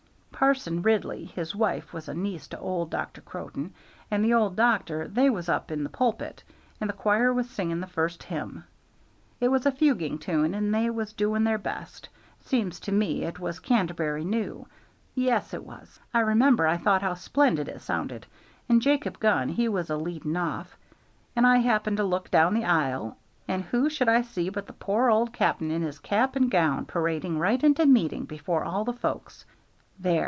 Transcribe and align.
"Parson 0.31 0.81
Ridley 0.81 1.25
his 1.25 1.55
wife 1.55 1.93
was 1.93 2.09
a 2.09 2.15
niece 2.15 2.47
to 2.47 2.57
old 2.57 2.89
Dr. 2.89 3.21
Croden 3.21 3.75
and 4.09 4.25
the 4.25 4.33
old 4.33 4.55
doctor 4.55 5.07
they 5.07 5.29
was 5.29 5.47
up 5.47 5.69
in 5.69 5.83
the 5.83 5.89
pulpit, 5.91 6.43
and 6.79 6.89
the 6.89 6.95
choir 6.95 7.31
was 7.31 7.47
singing 7.47 7.79
the 7.79 7.85
first 7.85 8.23
hymn 8.23 8.63
it 9.39 9.49
was 9.49 9.67
a 9.67 9.71
fuguing 9.71 10.17
tune, 10.17 10.55
and 10.55 10.73
they 10.73 10.89
was 10.89 11.13
doing 11.13 11.43
their 11.43 11.59
best: 11.59 12.09
seems 12.39 12.79
to 12.79 12.91
me 12.91 13.21
it 13.23 13.37
was 13.39 13.59
'Canterbury 13.59 14.25
New.' 14.25 14.65
Yes, 15.13 15.53
it 15.53 15.63
was; 15.63 15.99
I 16.11 16.21
remember 16.21 16.65
I 16.65 16.77
thought 16.77 17.03
how 17.03 17.13
splendid 17.13 17.67
it 17.67 17.81
sounded, 17.81 18.25
and 18.67 18.81
Jacob 18.81 19.19
Gunn 19.19 19.47
he 19.49 19.69
was 19.69 19.91
a 19.91 19.95
leading 19.95 20.35
off; 20.37 20.75
and 21.35 21.45
I 21.45 21.57
happened 21.57 21.97
to 21.97 22.03
look 22.03 22.31
down 22.31 22.55
the 22.55 22.65
aisle, 22.65 23.15
and 23.47 23.61
who 23.65 23.91
should 23.91 24.09
I 24.09 24.23
see 24.23 24.49
but 24.49 24.65
the 24.65 24.73
poor 24.73 25.11
old 25.11 25.33
cap'n 25.33 25.69
in 25.69 25.83
his 25.83 25.99
cap 25.99 26.35
and 26.35 26.49
gown 26.49 26.85
parading 26.85 27.37
right 27.37 27.63
into 27.63 27.85
meeting 27.85 28.25
before 28.25 28.63
all 28.63 28.83
the 28.83 28.91
folks! 28.91 29.45
There! 29.99 30.19